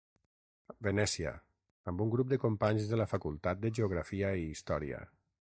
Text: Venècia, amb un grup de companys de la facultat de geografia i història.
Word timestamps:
Venècia, 0.87 1.33
amb 1.93 2.01
un 2.07 2.15
grup 2.17 2.33
de 2.33 2.41
companys 2.45 2.89
de 2.95 3.01
la 3.03 3.09
facultat 3.15 3.65
de 3.67 3.75
geografia 3.81 4.37
i 4.43 4.51
història. 4.57 5.07